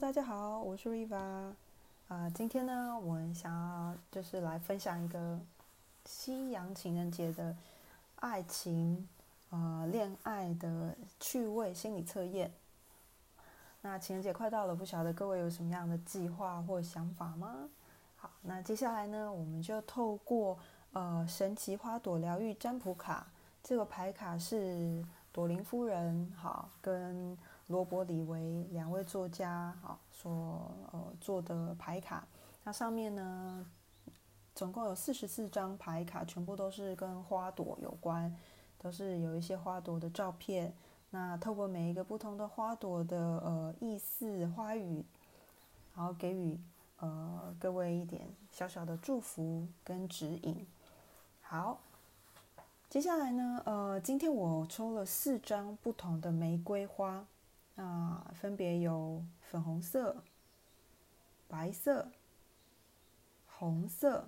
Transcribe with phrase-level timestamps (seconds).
[0.00, 1.52] 大家好，我是 Riva。
[2.08, 5.38] 啊，今天呢，我们想要就是来分享一个
[6.04, 7.56] 西洋情人节的
[8.16, 9.08] 爱情、
[9.50, 12.50] 呃恋爱的趣味心理测验。
[13.82, 17.68] 那情人节快到了，不晓得各位有什么样的计划或想法吗？
[18.16, 20.58] 好，那接下来呢，我们就透过
[20.92, 23.28] 呃神奇花朵疗愈占卜卡
[23.62, 27.38] 这个牌卡是朵琳夫人好跟。
[27.68, 29.50] 罗伯·里维两位作家
[29.82, 32.26] 啊所呃做的牌卡，
[32.62, 33.66] 那上面呢
[34.54, 38.36] 总共有四十四张牌卡，全部都是跟花朵有关，
[38.78, 40.74] 都是有一些花朵的照片。
[41.08, 45.02] 那透过每一个不同的花朵的呃意思花语，
[45.96, 46.60] 然后给予
[46.98, 50.66] 呃各位一点小小的祝福跟指引。
[51.40, 51.78] 好，
[52.90, 57.24] 接下来呢呃今天我抽了四张不同的玫瑰花。
[57.76, 60.22] 那分别有粉红色、
[61.48, 62.08] 白色、
[63.46, 64.26] 红色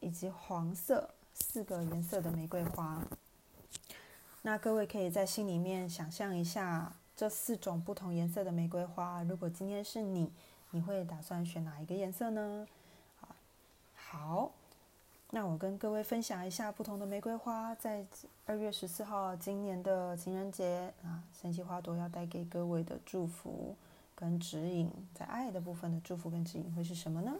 [0.00, 3.02] 以及黄色四个颜色的玫瑰花。
[4.42, 9.22] 那各位可以在心里面想象一下这四种不同颜色的玫瑰花。
[9.24, 10.32] 如果今天是你，
[10.70, 12.66] 你会打算选哪一个颜色呢？
[13.16, 13.34] 好，
[13.94, 14.52] 好。
[15.30, 18.06] 那我跟各位分享一下不同的玫瑰花，在
[18.46, 23.76] 二月十四号今年的情人节啊，神奇花朵要带给各位的祝福
[24.14, 27.34] 跟指引，在爱的部分的祝福跟指引会是什么呢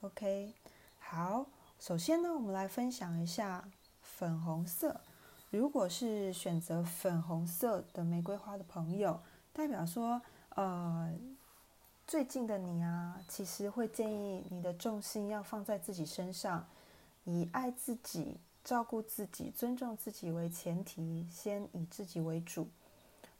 [0.00, 0.54] ？OK，
[0.98, 1.44] 好，
[1.78, 3.68] 首先呢，我们来分享一下
[4.00, 4.98] 粉红色。
[5.50, 9.20] 如果是选择粉红色的玫瑰花的朋友，
[9.52, 10.20] 代表说，
[10.54, 11.14] 呃，
[12.06, 16.66] 最近的你啊，其实会建议你的重心要放在自己身上。
[17.26, 22.66] 以爱自己、照顾自己、尊重自己为前提，先以自己为主。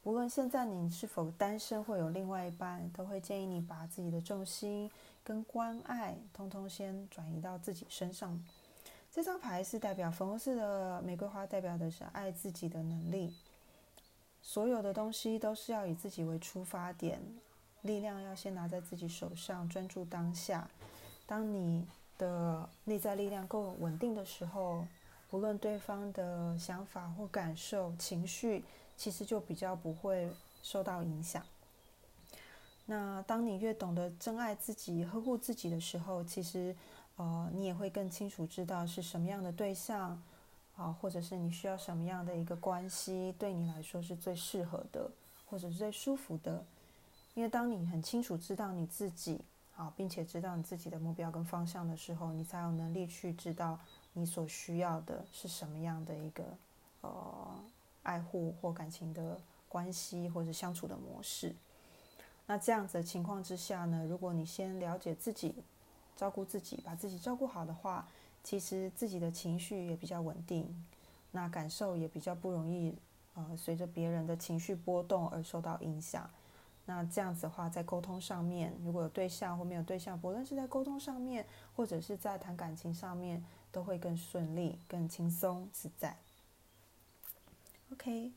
[0.02, 4.90] 无论现在你是否单身或有另外一半，都会建议你把自己的重心
[5.24, 8.40] 跟关爱，通通先转移到自己身上。
[9.10, 13.34] 这张牌是代表粉红色的玫瑰花，代表的是爱自己的能力。
[14.42, 17.20] 所有的东西都是要以自己为出发点，
[17.82, 20.68] 力量要先拿在自己手上，专注当下。
[21.26, 21.84] 当你
[22.18, 24.86] 的内在力量够稳定的时候，
[25.28, 28.64] 不论对方的想法或感受、情绪，
[28.96, 30.30] 其实就比较不会
[30.62, 31.44] 受到影响。
[32.86, 36.74] 那当你越懂得珍爱自己、呵护自己的时候，其实，
[37.16, 40.22] 呃，你也会更清楚知道是什么样的对象，
[40.76, 45.10] 啊，或者是你需要什么样的一个关系，对你来说是最适合的，
[45.50, 46.64] 或者是最舒服的。
[47.34, 49.40] 因为当你很清楚知道你自己。
[49.76, 53.78] 好，并且知道你自己的目标跟方向的时候，你才有能力去知道
[54.14, 56.44] 你所需要的是什么样的一个
[57.02, 57.62] 呃
[58.02, 59.38] 爱护或感情的
[59.68, 61.54] 关系或者相处的模式。
[62.46, 65.54] 那这样子的情况之下呢，如果你先了解自己，
[66.16, 68.08] 照顾自己，把自己照顾好的话，
[68.42, 70.86] 其实自己的情绪也比较稳定，
[71.32, 72.96] 那感受也比较不容易
[73.34, 76.30] 呃随着别人的情绪波动而受到影响。
[76.88, 86.16] 那这样子的话，在沟通上面，如果有对象或没有对象，不论是在沟通上面，或者是在谈感情上面，都会更顺利、更轻松自在。
[87.92, 88.32] OK，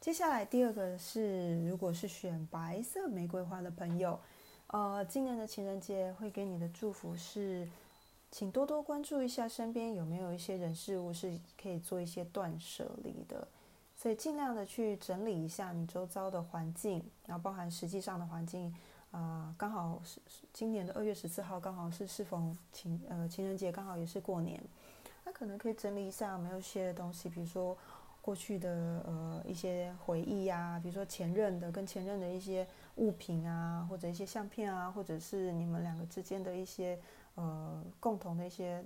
[0.00, 4.20] 接下来第二个是，如果是选白色玫瑰花的朋友，
[4.68, 7.68] 呃，今年的情人节会给你的祝福是，
[8.30, 13.48] 请多多关注一下身边有没有一些人事物是可以做一些断舍离的。
[14.02, 18.74] 所以尽量的去整理一下你周遭的环境，然后包含实际上的环境，
[19.12, 20.20] 啊，刚好是
[20.52, 24.60] 今年的二月十四号，刚好是适逢情呃情人节，刚好也是过年，
[25.24, 27.78] 那可能可以整理一下有没有些东西，比如说
[28.20, 28.68] 过去的
[29.06, 36.98] 呃一些回忆呀，比如说前任的跟前任的一些物品啊，或者一些相片啊，或者是你们两个之间的一些
[37.36, 38.84] 呃共同的一些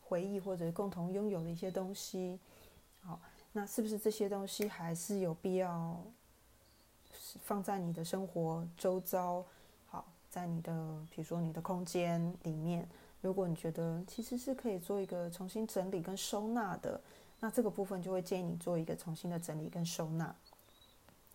[0.00, 2.40] 回忆或者共同拥有的一些东西，
[3.52, 6.00] 那是不是这些东西还是有必要
[7.42, 9.44] 放在你的生活周遭？
[9.86, 10.72] 好，在你的
[11.10, 12.86] 比如说你的空间里面，
[13.20, 17.00] 如果你觉得其实是可以做一个重新整理跟收纳的，
[17.40, 20.32] 那这个部分就会建议你做一个重新的整理跟收纳。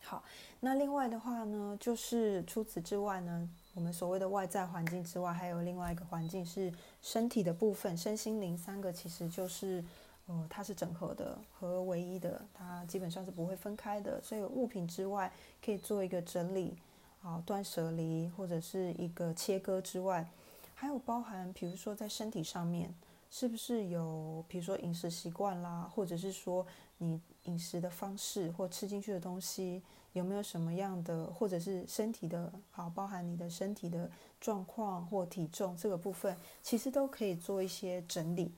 [0.03, 0.23] 好，
[0.59, 6.71] 那另外的话呢，就是除此之外呢，我们所谓的外在环境之外，还有另外一个环境是
[7.01, 9.83] 身体的部分，身心灵三个其实就是。
[10.27, 14.21] 呃，它是整合的和唯一的，它基本上是不会分开的。
[14.21, 15.31] 所以物品之外，
[15.63, 16.77] 可以做一个整理，
[17.21, 20.25] 啊，断舍离或者是一个切割之外，
[20.73, 22.93] 还有包含，比如说在身体上面，
[23.29, 26.65] 是不是有，比如说饮食习惯啦，或者是说
[26.99, 29.81] 你饮食的方式或吃进去的东西
[30.13, 34.09] 有没有什么样的，或者是身体的，好，包含你的身体的
[34.39, 38.53] 状况或体重这个部分，其实都可以做一些整理。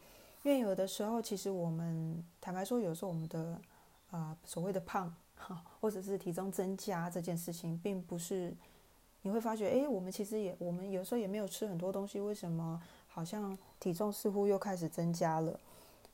[0.46, 3.60] 因为有的时候，其实我们坦白说，有时候我们的
[4.12, 8.54] 啊所谓的胖，哈，或者是体重增加这件事情，并不是
[9.24, 12.80] 你会发觉，哎，我们其实也，我们有时候也没有吃很多东西，为什么？
[13.08, 15.60] 好像体重似乎又开始增加了，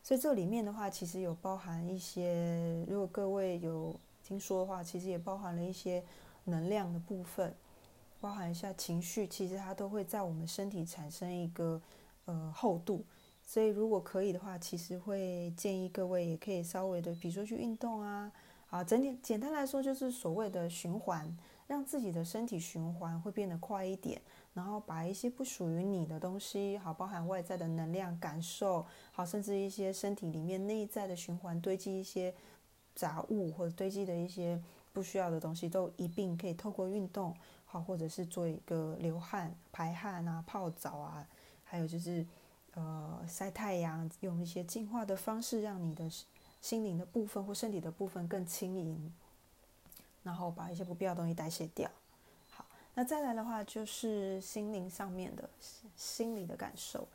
[0.02, 3.94] 所以这里面的话，其实有包含一些，如果各位有
[4.24, 6.02] 听说的话，其实也包含了一些
[6.46, 7.54] 能量的部分，
[8.22, 11.82] 包含一下情绪，其实它都会在我们身体产生一个
[12.24, 13.04] 呃厚度。
[13.52, 18.32] 所以如果可以的话，其实会建议各位也可以稍微的，比如说去运动啊，
[18.70, 21.38] 啊，整体简单来说就是所谓的循环，
[21.68, 24.22] 让自己的身体循环会变得快一点。
[24.54, 32.34] 然后把一些不属于你的东西，好，包含外在的能量感受，好，甚至一些身体里面内在的循环堆积一些
[32.96, 34.58] 杂物或者堆积的一些
[34.94, 41.28] 不需要的东西，都一并可以透过运动，好，或者是做一个流汗、排汗啊、泡澡啊，
[41.66, 42.26] 还有就是
[42.74, 46.10] 呃晒太阳，用一些净化的方式，让你的
[46.62, 49.14] 心灵的部分或身体的部分更轻盈，
[50.24, 51.90] 然后把一些不必要的东西代谢掉。
[52.50, 55.50] 好那再来的话，就是心灵上面的
[55.96, 57.08] 心理的感受。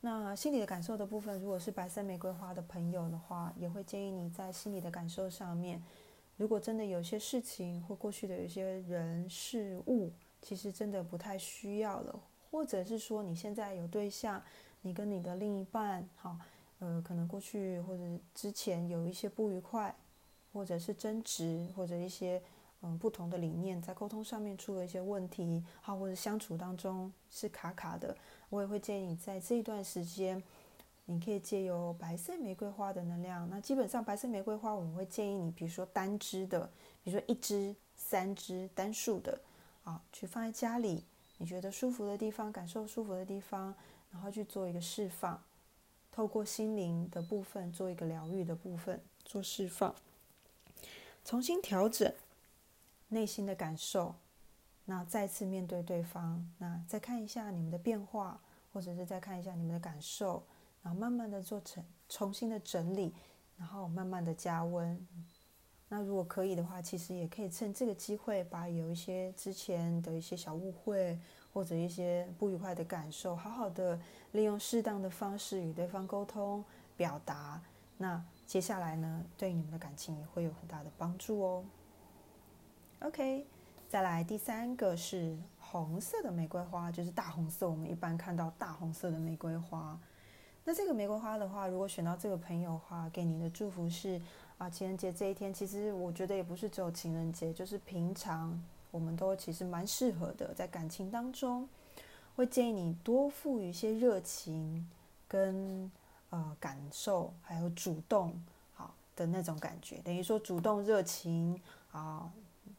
[0.00, 5.82] 那心理的感受的部分，如果是白色玫瑰花的朋友的话，也会建议你在心理的感受上面，
[6.36, 14.40] 如果真的有些事情或过去的有些人事物，其实真的不太需要了，或者是说你现在有对象，
[14.82, 16.36] 你跟你的另一半，好，
[16.78, 18.02] 呃，可能过去或者
[18.34, 19.94] 之前有一些不愉快，
[20.52, 22.42] 或者是争执，或者一些。
[22.80, 28.16] 嗯，不同的理念在沟通上面出了一些问题，好，或者相处当中是卡卡的，
[28.50, 30.40] 我也会建议你在这一段时间，
[31.06, 33.50] 你可以借由白色玫瑰花的能量。
[33.50, 36.70] 那基本上白色玫瑰花，我们会建议你，比如说单支的，
[37.02, 39.40] 比如说一支、三支单数的，
[39.82, 41.02] 啊，去放在家里，
[41.38, 43.74] 你觉得舒服的地方，感受舒服的地方，
[44.10, 45.42] 然后去做一个释放，
[46.12, 49.94] 透过心灵的部分做一个疗愈的部分，做释放，
[51.24, 52.12] 重新调整。
[53.10, 54.14] 内心的感受，
[54.84, 58.38] 那再次面对对方，那再看一下你们的变化，
[58.70, 60.42] 或者是再看一下你们的感受，
[60.82, 63.14] 然后慢慢的做成重新的整理，
[63.56, 65.08] 然后慢慢的加温。
[65.88, 71.18] 那如果可以的话，其实也可以趁这个机会，把有一些之前的一些小误会
[71.52, 73.98] 或者一些不愉快的感受，好好的
[74.32, 76.64] 利用适当的方式与对方沟通
[76.96, 77.60] 表达。
[77.96, 81.64] 那接下来呢，对你们的感情也会有很大的帮助哦。
[83.00, 83.46] OK，
[83.88, 87.68] 再来第三个是红色的玫瑰花，就是大红色。
[87.68, 89.98] 我们一般看到大红色的玫瑰花。
[90.64, 94.20] 那这个玫瑰花的话，如果选到这个朋友的话，给你的祝福是
[94.58, 101.68] 啊，情人节这一天，其实我觉得也不是只有情人节，就是平常我们都其实蛮适合的，在感情当中，
[102.36, 104.88] 会建议你多赋予一些热情
[105.26, 105.90] 跟
[106.30, 108.40] 呃感受，还有主动
[108.74, 111.60] 好的那种感觉，等于说主动热情
[111.92, 112.30] 啊。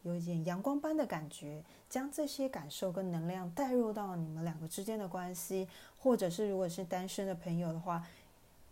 [0.02, 5.68] 有一点阳光般的感觉，将这些感受跟能量带入到你们两个之间的关系，
[5.98, 8.02] 或者是如果是单身的朋友的话，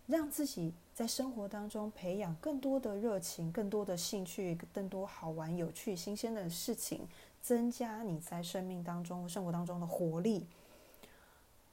[0.07, 7.07] 让自己在生活当中培养更多的热情、更多的兴趣、更多好玩、有趣、新鲜的事情，
[7.41, 10.47] 增加你在生命当中、生活当中的活力。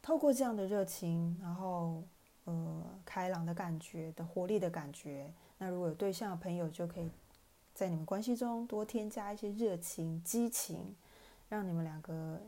[0.02, 2.02] 透过这样的热情，然后
[2.44, 7.10] 呃开朗的感觉的活力的感觉，那如果有对象的朋友就可以。
[7.74, 10.96] 在你们关系中多添加一些热情、激情，
[11.46, 12.40] 让你们两个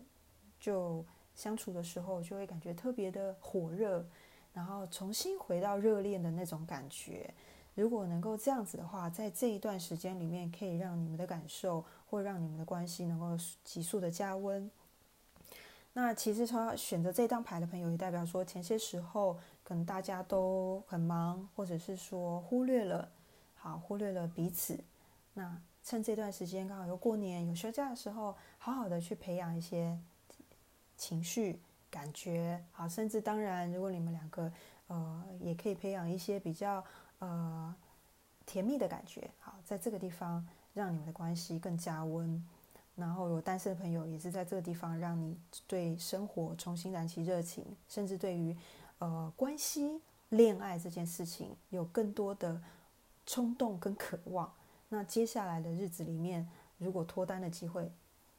[0.58, 1.04] 就
[1.34, 4.02] 相处的时候就会感觉特别的火热，
[4.54, 7.28] 然后重新回到热恋的那种感觉。
[7.78, 14.68] 如果能够这样子的话，在这一段时间里面，可以让你们的感受或让你们的关系能够急速的加温。
[15.92, 23.08] 那其实他选择这张牌的朋友，也代表说前些时候可能大家都很忙，或者是说忽略了，
[23.54, 24.76] 好忽略了彼此。
[25.34, 29.96] 那趁这段时间刚好有过年有休假的时候，好好的去培养一些
[30.96, 34.52] 情绪感觉，好，甚至当然，如果你们两个
[34.88, 36.84] 呃也可以培养一些比较
[37.18, 37.74] 呃
[38.46, 42.42] 甜蜜的感觉，好，在这个地方让你们的关系更加温。
[42.96, 48.56] 然后有单身的朋友也是在这个地方让你对生活重新燃起热情，甚至对于
[48.98, 52.60] 呃关系恋爱这件事情有更多的
[53.24, 54.52] 冲动跟渴望。
[54.88, 56.48] 那接下来的日子里面，
[56.78, 57.92] 如果脱单的机会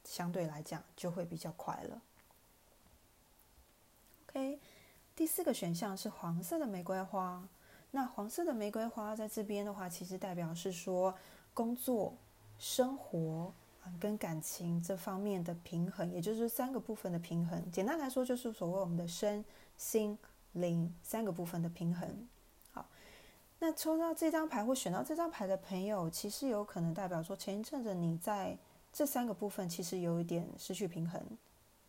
[0.03, 2.01] 相对来讲就会比较快了。
[4.27, 4.59] OK，
[5.15, 7.47] 第四个选项是黄色的玫瑰花。
[7.91, 11.13] 那黄色的玫瑰花在这边的话，其实代表是说
[11.55, 12.13] 工作、
[12.59, 13.51] 生活
[13.99, 17.71] 跟感情这方面的平衡，也就是三个部分的平衡。
[17.71, 19.43] 简单来说，就是所谓我们的身
[19.75, 20.15] 心
[20.51, 22.27] 灵三个部分的平衡。
[22.71, 22.85] 好，
[23.57, 28.55] 那抽到这张牌或选到这张牌的朋友，其实有可能代表说前一阵子你在
[28.93, 31.19] 这三个部分其实有一点失去平衡。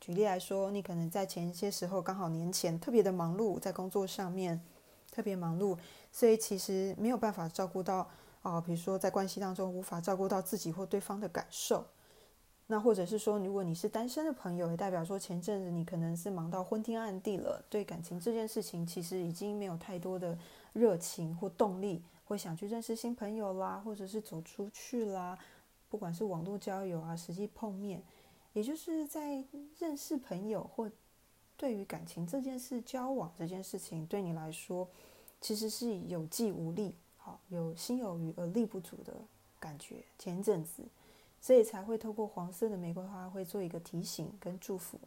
[0.00, 4.59] 举例来说，你可能在前一些时候刚好年前特别的忙碌，在工作上面。
[5.11, 5.76] 特别忙碌，
[6.12, 8.09] 所以其实没有办法照顾到
[8.43, 11.85] 啊，比如说在关系当中无法照顾到自己或对方的感受。
[12.69, 20.38] 那或者是说，如果你是单身的朋友，也代表说前阵子你可能是忙到昏天暗地了，对感情这件事情其实已经没有太多的
[20.73, 25.37] 热情或动力，会想去认识新朋友啦，或者是走出去啦，
[25.88, 28.00] 不管是网络交友啊，实际碰面，
[28.52, 29.45] 也就是在
[29.79, 30.88] 认识朋友或。
[31.61, 34.88] 对于感情这件事，交往这件事情，对你来说，
[35.43, 39.12] 其实是有气无力，好，有心有余而力不足的
[39.59, 39.97] 感觉。
[40.19, 40.83] 前阵子，
[41.38, 44.99] 所以才会透过黄色的玫瑰花，会做一个提醒跟祝福。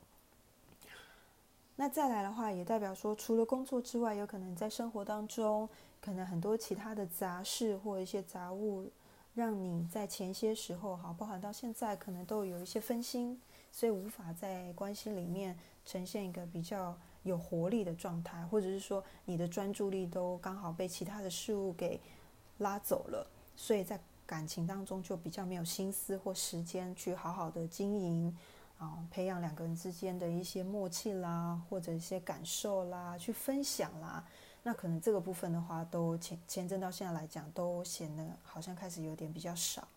[1.76, 5.68] 那再来的话，也代表说，除了工作之外，有可能在生活当中，
[6.00, 8.92] 可能很多其他的杂事或一些杂物，
[9.34, 13.42] 让你在前些时候，好，包含到现在，可能都有一些分心。
[13.74, 22.00] 所以无法在关系里面呈现一个比较有活力的状态，或者是说你的专注力都刚好被其他的事物给
[22.60, 28.38] 拉走了，所以在感情当中就比较没有心思或时间去好好的经营
[28.78, 34.24] 啊，培养两个人之间的一些默契啦，或者一些感受啦，去分享啦。
[34.62, 39.88] 那可能这个部分的话，都前前阵到现在来讲，都显得好像开始有点比较少。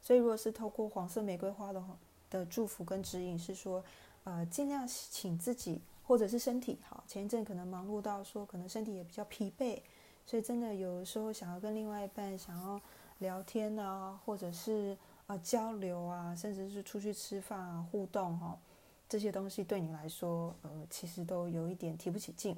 [0.00, 1.94] 所以如果是透过黄色玫瑰花的话，
[2.32, 3.84] 的祝福跟指引是说，
[4.24, 7.04] 呃，尽量请自己或者是身体好。
[7.06, 9.78] 前一阵可能忙碌到说，可能身体也比较疲惫，
[10.24, 12.80] 所以真的有时候想要跟另外一半想要
[13.18, 14.96] 聊天啊，或者是
[15.26, 18.58] 啊交流啊，甚至是出去吃饭啊互动哈，
[19.06, 22.56] 这些东西对你来说，呃，其实都有一点提不起劲。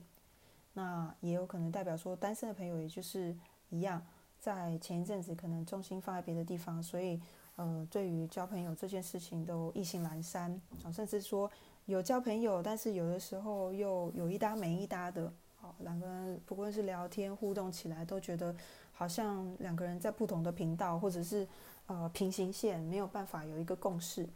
[0.73, 3.37] 那也有可能代表说，单身的朋友也就是
[3.71, 4.01] 一样，
[4.39, 7.21] 在前一阵子可能重心放在别的地方，所以。
[7.57, 11.49] 呃，对于交朋友这件事情都意兴阑珊啊，甚至说
[11.87, 15.33] 有交朋友，但是有的时候又有一搭没一搭的，
[15.79, 18.53] 两个人不论是聊天互动起来，都觉得
[18.91, 21.47] 好像两个人在不同的频道或者是
[21.87, 24.29] 呃平行线，没有办法有一个共识。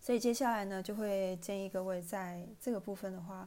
[0.00, 3.46] 所以接下来呢，就会建议各位在这个部分的话，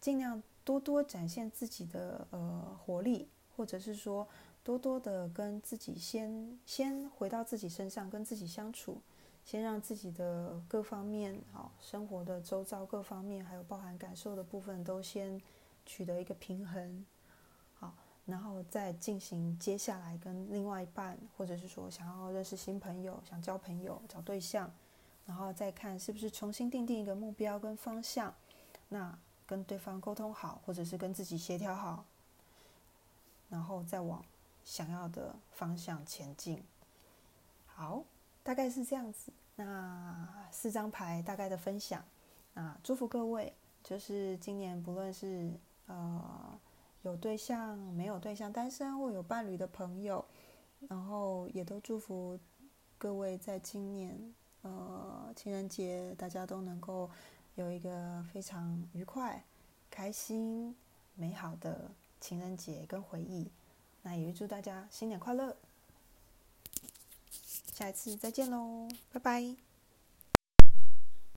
[0.00, 4.28] 尽量多多展现自己的呃活力，或者是说。
[4.64, 9.00] 多多的跟自己先先回到自己身上，跟自己相处，
[9.44, 15.40] 先让自己的各方面，好生活的周遭各方面，还有包含感受的部分，都先
[15.84, 17.04] 取得一个平衡，
[17.74, 17.92] 好，
[18.24, 24.72] 然后再进行接下来跟另外一半，或者是说想要认识新朋友，想交朋友、找对象，
[25.26, 28.32] 然后再看是不是重新定定一个目标跟方向，
[28.90, 32.04] 那跟对方沟通好，或者是跟自己协调好，
[33.48, 34.24] 然后再往。
[34.64, 36.62] 想要的方向前进，
[37.66, 38.04] 好，
[38.42, 39.32] 大概是这样子。
[39.56, 42.02] 那四张牌大概的分享，
[42.54, 43.52] 那祝福各位，
[43.84, 45.52] 就是今年不论是
[45.86, 46.58] 呃
[47.02, 50.24] 有对象、没有对象、单身或有伴侣的朋友，
[50.88, 52.38] 然后也都祝福
[52.96, 57.10] 各位在今年呃情人节，大家都能够
[57.56, 59.44] 有一个非常愉快、
[59.90, 60.74] 开心、
[61.14, 61.90] 美好的
[62.20, 63.50] 情人节跟回忆。
[64.02, 65.56] 那也预祝大家新年快乐！
[67.72, 69.71] 下一次再见喽，拜拜。